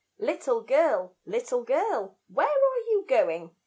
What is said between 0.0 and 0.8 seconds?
Little